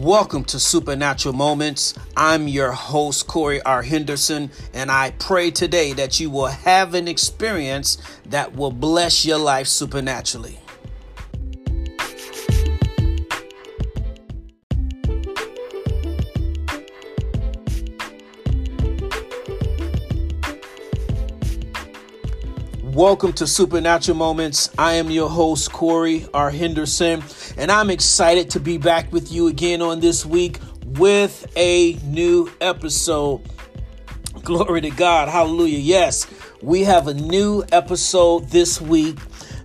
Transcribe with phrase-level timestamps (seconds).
[0.00, 1.92] Welcome to Supernatural Moments.
[2.16, 3.82] I'm your host, Corey R.
[3.82, 9.36] Henderson, and I pray today that you will have an experience that will bless your
[9.36, 10.58] life supernaturally.
[23.00, 24.68] Welcome to Supernatural Moments.
[24.76, 26.50] I am your host, Corey R.
[26.50, 27.24] Henderson,
[27.56, 32.52] and I'm excited to be back with you again on this week with a new
[32.60, 33.40] episode.
[34.42, 35.30] Glory to God.
[35.30, 35.78] Hallelujah.
[35.78, 36.26] Yes,
[36.60, 39.16] we have a new episode this week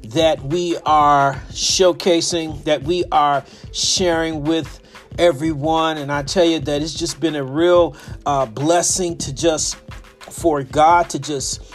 [0.06, 4.80] that we are showcasing, that we are sharing with
[5.20, 5.98] everyone.
[5.98, 9.76] And I tell you that it's just been a real uh, blessing to just,
[10.22, 11.75] for God to just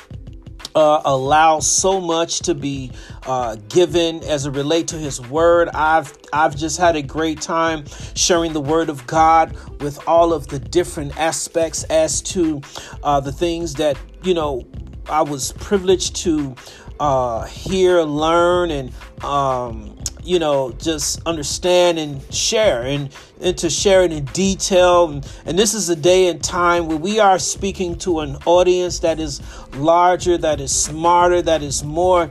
[0.74, 2.92] uh, allow so much to be
[3.27, 5.69] uh, given as it relate to His Word.
[5.70, 10.47] I've I've just had a great time sharing the Word of God with all of
[10.48, 12.61] the different aspects as to
[13.03, 14.67] uh, the things that you know
[15.09, 16.55] I was privileged to
[17.00, 18.92] uh, hear, learn, and
[19.25, 25.10] um, you know, just understand and share and, and to share it in detail.
[25.10, 29.00] And, and this is a day and time where we are speaking to an audience
[29.00, 29.41] that is
[29.76, 32.30] larger, that is smarter, that is more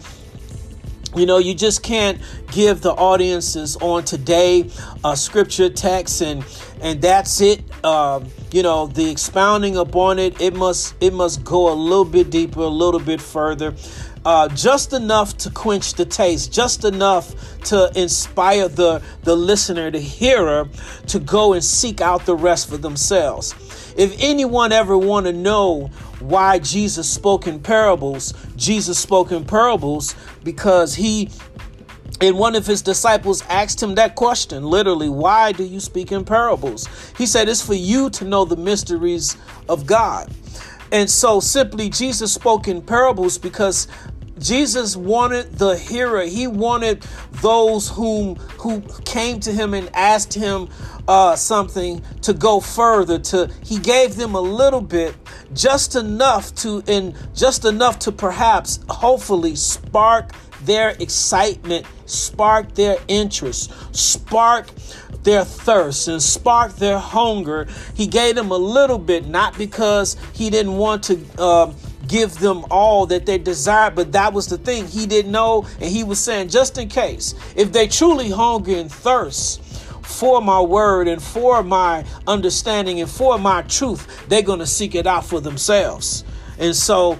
[1.15, 4.69] you know, you just can't give the audiences on today
[5.03, 6.45] a scripture text and
[6.81, 7.63] and that's it.
[7.83, 12.29] Um, you know, the expounding upon it, it must it must go a little bit
[12.29, 13.73] deeper, a little bit further
[14.25, 19.99] uh, just enough to quench the taste, just enough to inspire the, the listener, the
[19.99, 20.67] hearer,
[21.07, 23.53] to go and seek out the rest for themselves.
[23.97, 30.15] If anyone ever want to know why Jesus spoke in parables, Jesus spoke in parables
[30.43, 31.29] because he
[32.21, 36.25] and one of his disciples asked him that question literally, why do you speak in
[36.25, 36.87] parables?
[37.17, 39.37] He said, It's for you to know the mysteries
[39.69, 40.29] of God.
[40.91, 43.87] And so simply Jesus spoke in parables because
[44.39, 46.23] Jesus wanted the hearer.
[46.23, 47.05] He wanted
[47.41, 50.69] those whom who came to him and asked him
[51.07, 53.19] uh, something to go further.
[53.19, 55.15] To he gave them a little bit,
[55.53, 60.31] just enough to, and just enough to perhaps, hopefully, spark
[60.63, 64.67] their excitement, spark their interest, spark
[65.23, 67.67] their thirst and spark their hunger.
[67.93, 71.73] He gave them a little bit, not because he didn't want to uh,
[72.09, 74.85] give them all that they desired, but that was the thing.
[74.87, 78.91] He didn't know, and he was saying, just in case, if they truly hunger and
[78.91, 79.63] thirst,
[80.09, 84.95] for my word and for my understanding and for my truth, they're going to seek
[84.95, 86.25] it out for themselves.
[86.57, 87.17] And so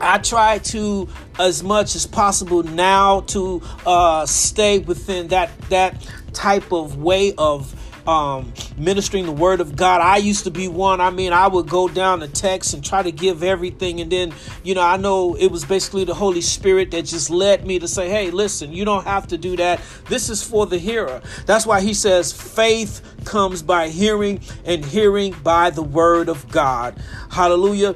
[0.00, 5.94] I try to, as much as possible now, to uh, stay within that that
[6.32, 7.74] type of way of
[8.10, 10.00] um, ministering the word of God.
[10.00, 11.00] I used to be one.
[11.00, 14.00] I mean, I would go down the text and try to give everything.
[14.00, 14.34] And then,
[14.64, 17.86] you know, I know it was basically the Holy Spirit that just led me to
[17.86, 19.80] say, hey, listen, you don't have to do that.
[20.08, 21.22] This is for the hearer.
[21.46, 27.00] That's why he says faith comes by hearing and hearing by the word of God.
[27.30, 27.94] Hallelujah.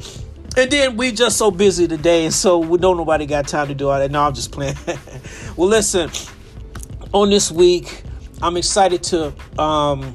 [0.57, 3.75] And then we just so busy today, and so we don't nobody got time to
[3.75, 4.13] do all that.
[4.13, 4.77] No, I'm just playing.
[5.57, 6.13] well, listen,
[7.13, 8.04] on this week,
[8.43, 10.15] I'm excited to um,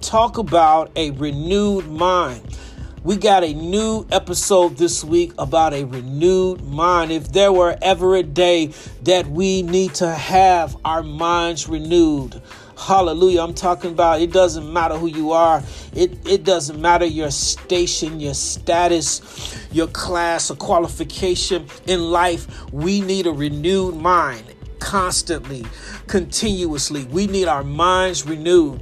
[0.00, 2.58] talk about a renewed mind.
[3.04, 7.10] We got a new episode this week about a renewed mind.
[7.10, 8.72] If there were ever a day
[9.02, 12.40] that we need to have our minds renewed,
[12.78, 13.42] Hallelujah.
[13.42, 15.64] I'm talking about it doesn't matter who you are.
[15.94, 22.72] It, it doesn't matter your station, your status, your class, or qualification in life.
[22.72, 25.66] We need a renewed mind constantly,
[26.08, 27.04] continuously.
[27.04, 28.80] We need our minds renewed.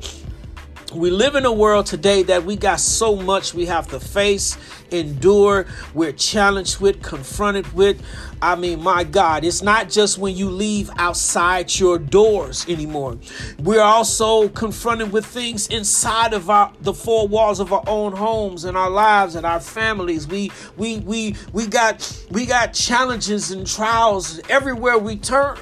[0.95, 4.57] We live in a world today that we got so much we have to face,
[4.93, 8.01] endure, we're challenged with, confronted with.
[8.41, 13.19] I mean, my God, it's not just when you leave outside your doors anymore.
[13.59, 18.65] We're also confronted with things inside of our the four walls of our own homes
[18.65, 20.29] and our lives and our families.
[20.29, 25.59] We we we we got we got challenges and trials everywhere we turn.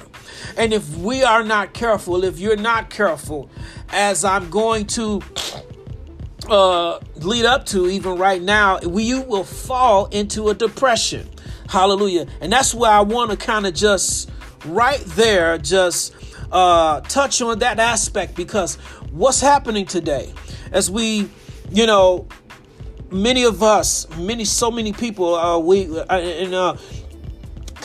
[0.57, 3.49] And if we are not careful, if you're not careful,
[3.89, 5.21] as I'm going to
[6.47, 11.29] uh, lead up to even right now, we, you will fall into a depression.
[11.69, 12.27] Hallelujah.
[12.41, 14.29] And that's where I want to kind of just
[14.65, 16.13] right there, just
[16.51, 18.75] uh, touch on that aspect because
[19.11, 20.33] what's happening today
[20.71, 21.29] as we,
[21.71, 22.27] you know,
[23.11, 26.75] many of us, many, so many people, uh, we, uh, and, uh,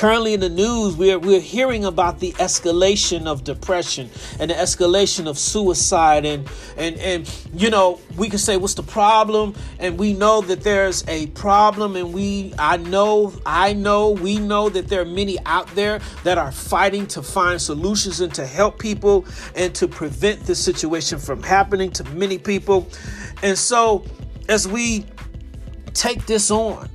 [0.00, 4.08] Currently in the news, we're, we're hearing about the escalation of depression
[4.38, 6.24] and the escalation of suicide.
[6.24, 6.48] And,
[6.78, 9.54] and, and, you know, we can say, what's the problem?
[9.78, 11.96] And we know that there's a problem.
[11.96, 16.38] And we, I know, I know, we know that there are many out there that
[16.38, 21.42] are fighting to find solutions and to help people and to prevent this situation from
[21.42, 22.88] happening to many people.
[23.42, 24.06] And so,
[24.48, 25.04] as we
[25.92, 26.88] take this on,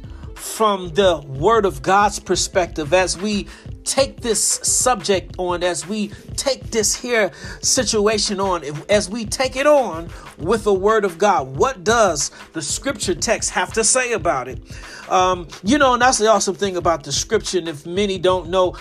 [0.45, 3.47] from the Word of God's perspective as we
[3.83, 7.31] take this subject on, as we take this here
[7.61, 10.07] situation on, as we take it on
[10.37, 11.57] with the Word of God.
[11.57, 14.61] What does the scripture text have to say about it?
[15.09, 17.57] Um, you know, and that's the awesome thing about the scripture.
[17.57, 18.77] And if many don't know,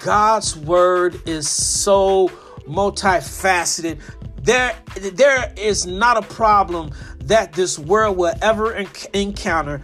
[0.00, 2.28] God's Word is so
[2.66, 4.00] multifaceted.
[4.42, 8.74] There, there is not a problem that this world will ever
[9.12, 9.82] encounter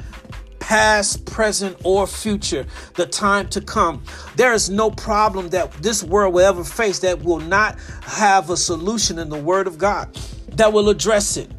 [0.68, 2.66] past, present, or future,
[2.96, 4.02] the time to come.
[4.36, 8.56] There is no problem that this world will ever face that will not have a
[8.58, 10.14] solution in the Word of God
[10.56, 11.50] that will address it.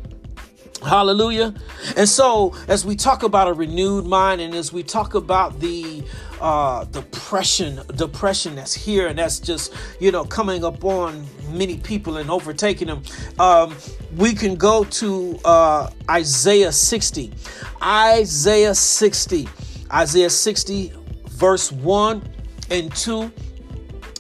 [0.84, 1.54] Hallelujah.
[1.98, 6.04] And so, as we talk about a renewed mind and as we talk about the
[6.40, 12.16] uh, depression, depression that's here and that's just, you know, coming up on many people
[12.16, 13.04] and overtaking them,
[13.40, 13.76] um,
[14.16, 17.34] we can go to uh, Isaiah 60.
[17.84, 19.50] Isaiah 60.
[19.92, 20.94] Isaiah 60,
[21.28, 22.24] verse 1
[22.70, 23.32] and 2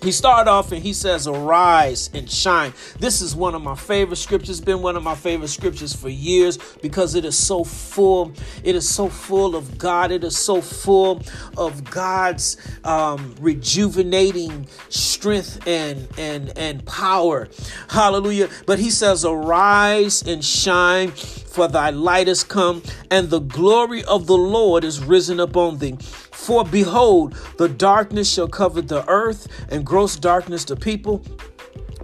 [0.01, 2.73] he started off and he says, Arise and shine.
[2.99, 6.57] This is one of my favorite scriptures, been one of my favorite scriptures for years
[6.81, 8.31] because it is so full.
[8.63, 10.11] It is so full of God.
[10.11, 11.21] It is so full
[11.57, 12.55] of God's
[12.85, 17.49] um, rejuvenating strength and, and, and power.
[17.89, 18.49] Hallelujah.
[18.65, 24.27] But he says, Arise and shine, for thy light is come, and the glory of
[24.27, 25.97] the Lord is risen upon thee.
[26.39, 31.21] For behold, the darkness shall cover the earth, and gross darkness the people.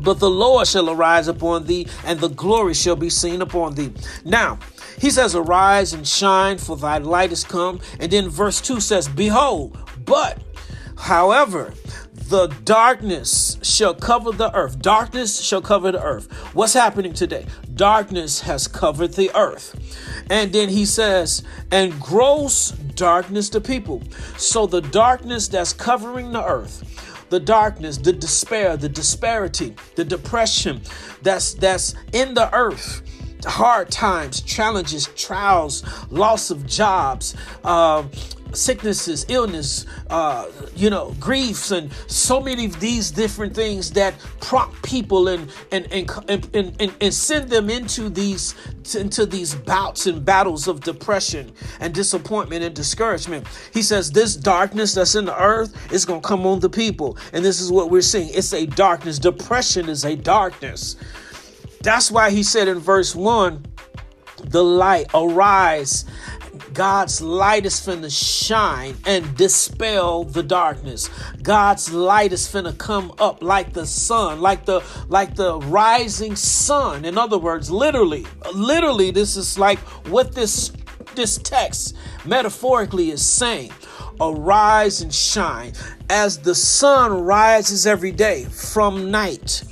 [0.02, 3.94] But the Lord shall arise upon thee, and the glory shall be seen upon thee.
[4.26, 4.60] Now,
[5.00, 7.80] he says, Arise and shine, for thy light is come.
[8.00, 10.38] And then verse 2 says, Behold, but,
[10.98, 11.74] however,
[12.28, 14.80] the darkness shall cover the earth.
[14.80, 16.32] Darkness shall cover the earth.
[16.56, 17.46] What's happening today?
[17.76, 19.76] Darkness has covered the earth.
[20.32, 24.02] And then he says, and gross darkness to people.
[24.38, 30.82] So the darkness that's covering the earth, the darkness, the despair, the disparity, the depression
[31.22, 33.02] that's that's in the earth
[33.46, 38.04] hard times, challenges, trials, loss of jobs, uh,
[38.54, 40.46] sicknesses, illness, uh,
[40.76, 45.88] you know, griefs, and so many of these different things that prompt people and and
[45.92, 48.56] and and, and, and send them into these
[48.96, 53.46] into these bouts and battles of depression and disappointment and discouragement.
[53.74, 57.18] He says this darkness that's in the earth is going to come on the people,
[57.34, 58.30] and this is what we're seeing.
[58.30, 59.20] It's a darkness.
[59.20, 60.96] Depression is a darkness.
[61.86, 63.64] That's why he said in verse one,
[64.44, 66.06] the light arise
[66.74, 71.10] God's light is finna shine and dispel the darkness.
[71.42, 77.06] God's light is finna come up like the sun, like the like the rising sun.
[77.06, 80.72] In other words, literally, literally, this is like what this
[81.16, 81.96] this text
[82.26, 83.72] metaphorically is saying.
[84.20, 85.74] Arise and shine
[86.10, 89.64] as the sun rises every day from night.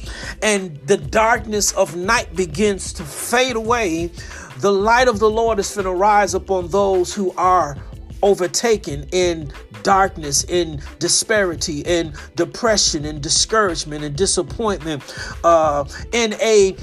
[0.41, 4.11] And the darkness of night begins to fade away.
[4.59, 7.77] The light of the Lord is going to rise upon those who are
[8.21, 9.51] overtaken in
[9.83, 15.03] darkness, in disparity, in depression, in discouragement, and disappointment,
[15.43, 15.83] uh,
[16.13, 16.75] in a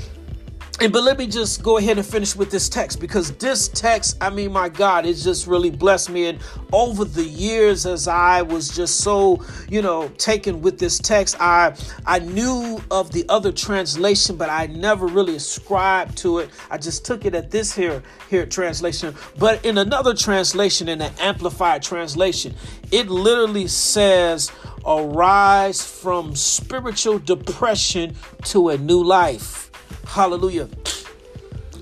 [0.81, 4.17] and but let me just go ahead and finish with this text because this text,
[4.23, 6.29] I mean, my God, it just really blessed me.
[6.29, 6.39] And
[6.73, 11.75] over the years, as I was just so, you know, taken with this text, I
[12.07, 16.49] I knew of the other translation, but I never really ascribed to it.
[16.71, 19.15] I just took it at this here here translation.
[19.39, 22.55] But in another translation, in the amplified translation,
[22.91, 24.51] it literally says,
[24.87, 29.70] "Arise from spiritual depression to a new life."
[30.06, 30.68] Hallelujah.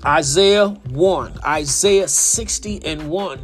[0.05, 3.39] Isaiah 1, Isaiah 60 and 1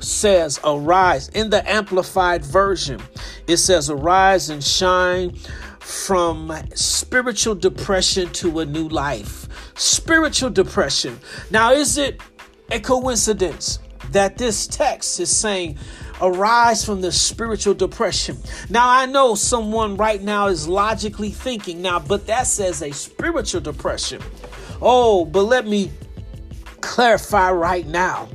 [0.00, 1.28] says, Arise.
[1.30, 3.00] In the Amplified Version,
[3.46, 5.34] it says, Arise and shine
[5.80, 9.48] from spiritual depression to a new life.
[9.76, 11.18] Spiritual depression.
[11.50, 12.20] Now, is it
[12.70, 13.78] a coincidence
[14.10, 15.78] that this text is saying,
[16.20, 18.36] arise from the spiritual depression.
[18.70, 23.60] Now, I know someone right now is logically thinking now, but that says a spiritual
[23.60, 24.22] depression.
[24.80, 25.90] Oh, but let me
[26.80, 28.28] clarify right now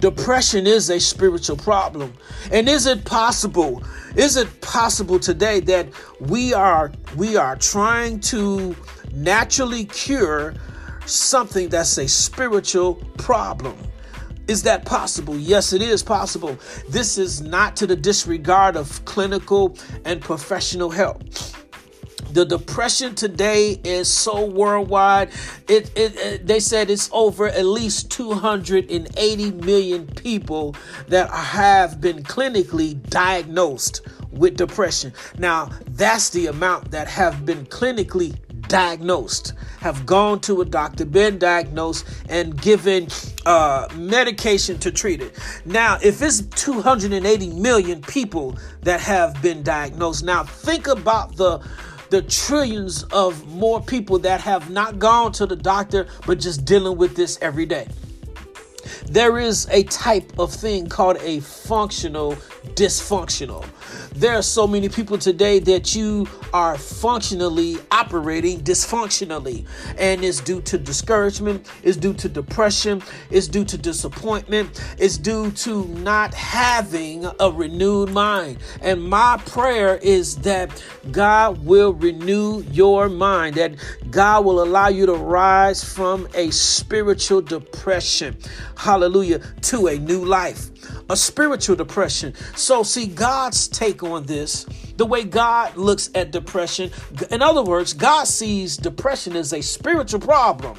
[0.00, 2.12] depression is a spiritual problem.
[2.52, 3.82] And is it possible?
[4.14, 5.88] Is it possible today that
[6.20, 8.76] we are we are trying to
[9.12, 10.54] naturally cure
[11.06, 13.76] something that's a spiritual problem?
[14.48, 15.36] Is that possible?
[15.36, 16.56] Yes, it is possible.
[16.88, 21.22] This is not to the disregard of clinical and professional help.
[22.32, 25.30] The depression today is so worldwide.
[25.68, 30.76] It, it, it, they said it's over at least 280 million people
[31.08, 35.12] that have been clinically diagnosed with depression.
[35.38, 38.36] Now, that's the amount that have been clinically
[38.68, 43.08] diagnosed, have gone to a doctor, been diagnosed, and given
[43.44, 45.38] uh, medication to treat it.
[45.64, 51.60] Now, if it's 280 million people that have been diagnosed, now think about the
[52.08, 56.96] the trillions of more people that have not gone to the doctor but just dealing
[56.96, 57.88] with this every day.
[59.08, 62.36] There is a type of thing called a functional
[62.74, 63.64] dysfunctional.
[64.14, 69.66] There are so many people today that you are functionally operating dysfunctionally,
[69.98, 75.50] and it's due to discouragement, it's due to depression, it's due to disappointment, it's due
[75.50, 78.58] to not having a renewed mind.
[78.80, 83.74] And my prayer is that God will renew your mind, that
[84.10, 88.36] God will allow you to rise from a spiritual depression,
[88.76, 90.70] hallelujah, to a new life
[91.08, 92.34] a spiritual depression.
[92.54, 96.90] So, see, God's take on this, the way God looks at depression,
[97.30, 100.78] in other words, God sees depression as a spiritual problem.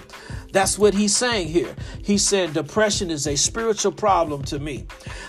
[0.52, 1.76] That's what he's saying here.
[2.04, 4.86] He's saying depression is a spiritual problem to me.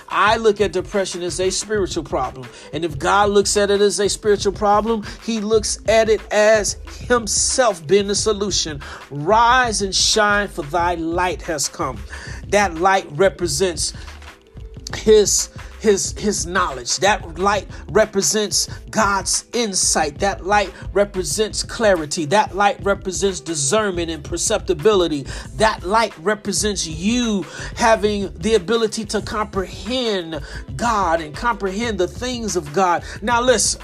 [0.08, 2.48] I look at depression as a spiritual problem.
[2.72, 6.74] And if God looks at it as a spiritual problem, he looks at it as
[7.08, 8.80] himself being the solution.
[9.10, 11.98] Rise and shine, for thy light has come.
[12.48, 13.92] That light represents
[14.96, 16.98] his his his knowledge.
[16.98, 20.18] That light represents god's insight.
[20.18, 22.24] That light represents clarity.
[22.26, 25.22] That light represents discernment and perceptibility.
[25.54, 27.44] That light represents you
[27.76, 30.40] having the ability to comprehend
[30.76, 33.04] god and comprehend the things of god.
[33.22, 33.80] Now listen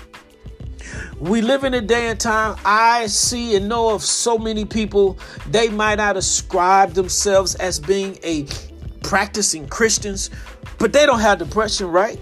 [1.21, 5.19] we live in a day and time I see and know of so many people,
[5.49, 8.47] they might not ascribe themselves as being a
[9.05, 10.31] practicing Christians,
[10.79, 12.19] but they don't have depression, right?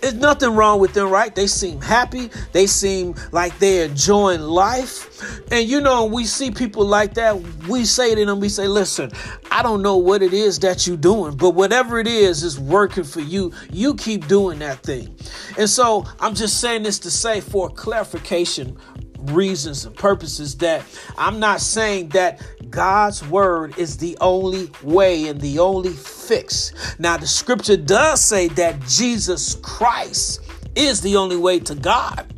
[0.00, 1.34] There's nothing wrong with them, right?
[1.34, 2.30] They seem happy.
[2.52, 5.06] They seem like they're enjoying life.
[5.52, 7.38] And you know, we see people like that.
[7.68, 9.10] We say to them, we say, listen,
[9.50, 13.04] I don't know what it is that you're doing, but whatever it is is working
[13.04, 13.52] for you.
[13.70, 15.14] You keep doing that thing.
[15.58, 18.78] And so I'm just saying this to say for clarification
[19.26, 20.84] reasons and purposes that
[21.16, 26.72] I'm not saying that God's word is the only way and the only fix.
[26.98, 30.40] Now, the scripture does say that Jesus Christ
[30.74, 32.32] is the only way to God,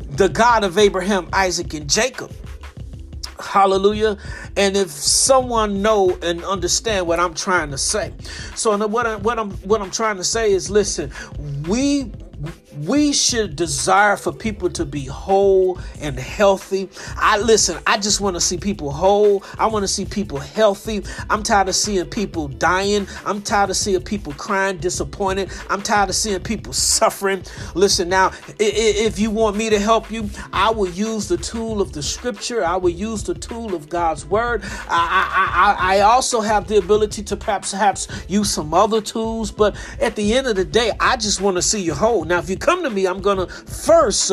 [0.00, 2.32] the God of Abraham, Isaac, and Jacob.
[3.40, 4.18] Hallelujah.
[4.56, 8.12] And if someone know and understand what I'm trying to say.
[8.56, 11.12] So what I, what I'm what I'm trying to say is listen,
[11.68, 12.10] we
[12.86, 16.88] we should desire for people to be whole and healthy.
[17.16, 19.42] I listen, I just want to see people whole.
[19.58, 21.04] I want to see people healthy.
[21.30, 23.06] I'm tired of seeing people dying.
[23.24, 25.50] I'm tired of seeing people crying, disappointed.
[25.68, 27.44] I'm tired of seeing people suffering.
[27.74, 31.92] Listen, now, if you want me to help you, I will use the tool of
[31.92, 34.62] the scripture, I will use the tool of God's word.
[34.88, 39.76] I, I, I also have the ability to perhaps, perhaps use some other tools, but
[40.00, 42.24] at the end of the day, I just want to see you whole.
[42.24, 44.30] Now, if you come to me, I'm going to first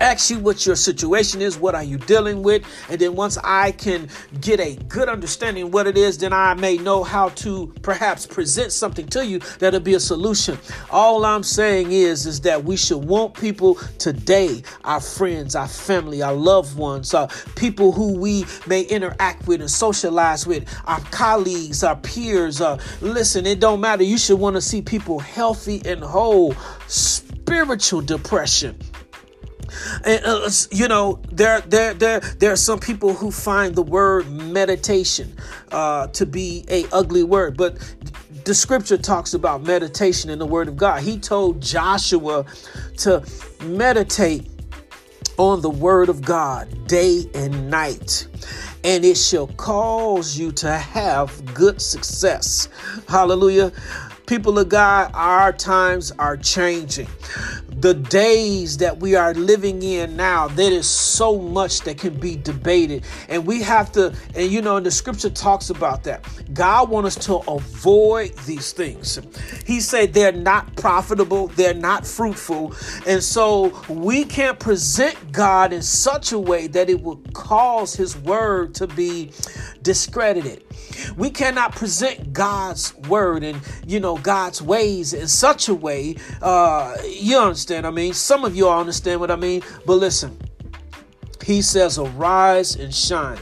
[0.00, 3.72] ask you what your situation is what are you dealing with and then once i
[3.72, 4.08] can
[4.40, 8.72] get a good understanding what it is then i may know how to perhaps present
[8.72, 10.58] something to you that'll be a solution.
[10.90, 16.22] All i'm saying is is that we should want people today our friends our family
[16.22, 21.82] our loved ones uh, people who we may interact with and socialize with our colleagues
[21.82, 24.02] our peers uh, listen it don't matter.
[24.02, 26.54] You should want to see people healthy and whole
[27.46, 28.76] spiritual depression.
[30.04, 34.28] And uh, you know, there, there, there, there are some people who find the word
[34.30, 35.36] meditation
[35.70, 37.78] uh, to be a ugly word, but
[38.44, 41.02] the scripture talks about meditation in the word of God.
[41.02, 42.44] He told Joshua
[42.98, 43.24] to
[43.62, 44.48] meditate
[45.36, 48.26] on the word of God day and night,
[48.82, 52.68] and it shall cause you to have good success.
[53.08, 53.72] Hallelujah.
[54.26, 57.06] People of God, our times are changing.
[57.78, 62.36] The days that we are living in now, there is so much that can be
[62.36, 63.04] debated.
[63.28, 66.24] And we have to, and you know, and the scripture talks about that.
[66.54, 69.20] God wants us to avoid these things.
[69.66, 72.74] He said they're not profitable, they're not fruitful.
[73.06, 78.16] And so we can't present God in such a way that it will cause his
[78.16, 79.32] word to be
[79.82, 80.64] discredited.
[81.16, 86.16] We cannot present God's word and you know God's ways in such a way.
[86.40, 87.65] Uh, you understand?
[87.70, 89.62] I mean, some of you all understand what I mean.
[89.84, 90.38] But listen,
[91.44, 93.38] He says, "Arise and shine."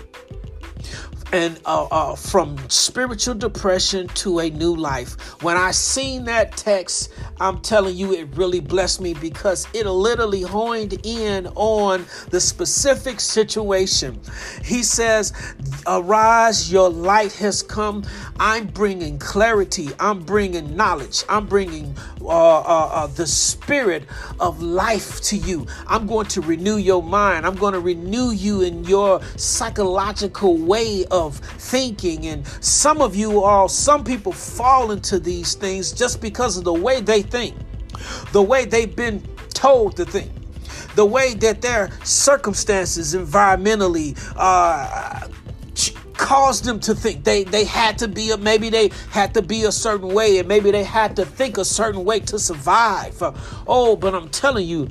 [1.35, 5.43] And uh, uh, from spiritual depression to a new life.
[5.43, 10.43] When I seen that text, I'm telling you, it really blessed me because it literally
[10.43, 14.21] honed in on the specific situation.
[14.62, 15.33] He says,
[15.88, 18.05] Arise, your light has come.
[18.38, 24.05] I'm bringing clarity, I'm bringing knowledge, I'm bringing uh, uh, uh, the spirit
[24.38, 25.67] of life to you.
[25.88, 31.05] I'm going to renew your mind, I'm going to renew you in your psychological way
[31.11, 32.26] of of thinking.
[32.26, 36.75] And some of you all, some people fall into these things just because of the
[36.75, 37.57] way they think,
[38.33, 40.31] the way they've been told to think,
[40.95, 45.28] the way that their circumstances environmentally uh,
[46.14, 49.64] caused them to think they they had to be a, maybe they had to be
[49.64, 53.16] a certain way and maybe they had to think a certain way to survive
[53.66, 54.88] oh but i'm telling you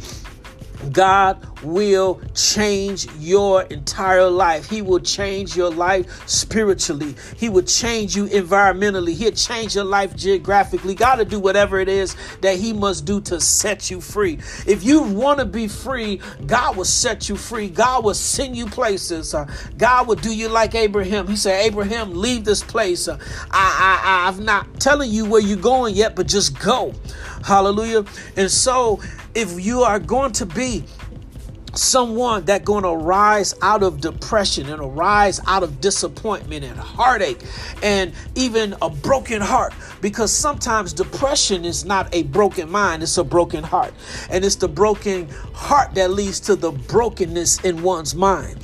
[0.91, 4.69] God will change your entire life.
[4.69, 7.15] He will change your life spiritually.
[7.37, 9.13] He will change you environmentally.
[9.13, 10.95] He'll change your life geographically.
[10.95, 14.39] God will do whatever it is that He must do to set you free.
[14.67, 17.69] If you want to be free, God will set you free.
[17.69, 19.33] God will send you places.
[19.33, 21.27] Uh, God will do you like Abraham.
[21.27, 23.07] He said, Abraham, leave this place.
[23.07, 23.17] Uh,
[23.51, 26.93] I, I, I'm not telling you where you're going yet, but just go.
[27.43, 28.05] Hallelujah.
[28.37, 29.01] And so,
[29.35, 30.83] if you are going to be
[31.75, 37.41] someone that going to rise out of depression and arise out of disappointment and heartache
[37.81, 43.23] and even a broken heart because sometimes depression is not a broken mind it's a
[43.23, 43.93] broken heart.
[44.29, 48.57] And it's the broken heart that leads to the brokenness in one's mind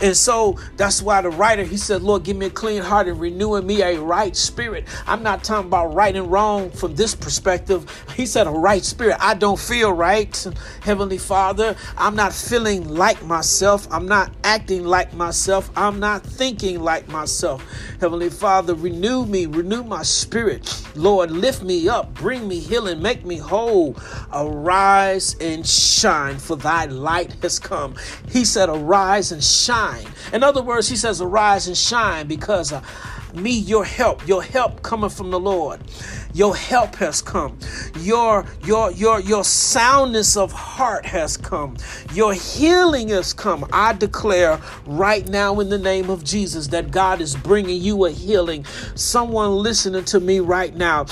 [0.00, 3.18] and so that's why the writer, he said, Lord, give me a clean heart and
[3.20, 4.86] renew in me a right spirit.
[5.06, 7.90] I'm not talking about right and wrong from this perspective.
[8.16, 9.16] He said, a right spirit.
[9.20, 10.34] I don't feel right,
[10.82, 11.76] Heavenly Father.
[11.96, 13.86] I'm not feeling like myself.
[13.90, 15.70] I'm not acting like myself.
[15.76, 17.64] I'm not thinking like myself.
[18.00, 20.82] Heavenly Father, renew me, renew my spirit.
[20.94, 23.96] Lord, lift me up, bring me healing, make me whole.
[24.32, 27.94] Arise and shine, for thy light has come.
[28.30, 29.83] He said, Arise and shine.
[30.32, 32.82] In other words, he says, Arise and shine because uh,
[33.34, 35.80] me, your help, your help coming from the Lord.
[36.32, 37.58] Your help has come.
[38.00, 41.76] Your your your your soundness of heart has come.
[42.12, 43.66] Your healing has come.
[43.72, 48.10] I declare right now in the name of Jesus that God is bringing you a
[48.10, 48.64] healing.
[48.94, 51.06] Someone listening to me right now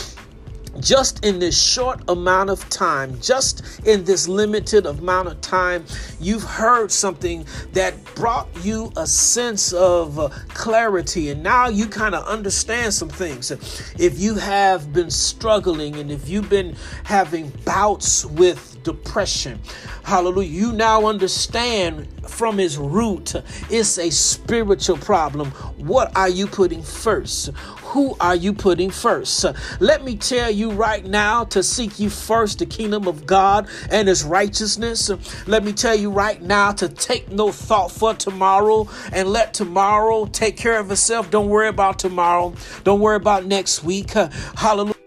[0.82, 5.84] just in this short amount of time, just in this limited amount of time,
[6.20, 12.14] you've heard something that brought you a sense of uh, clarity, and now you kind
[12.14, 13.50] of understand some things.
[13.98, 19.60] If you have been struggling and if you've been having bouts with depression,
[20.04, 23.34] hallelujah, you now understand from its root
[23.70, 25.50] it's a spiritual problem.
[25.76, 27.50] What are you putting first?
[27.92, 29.44] Who are you putting first?
[29.78, 34.08] Let me tell you right now to seek you first the kingdom of God and
[34.08, 35.10] his righteousness.
[35.46, 40.24] Let me tell you right now to take no thought for tomorrow and let tomorrow
[40.24, 41.30] take care of itself.
[41.30, 42.54] Don't worry about tomorrow.
[42.84, 44.12] Don't worry about next week.
[44.12, 45.01] Hallelujah.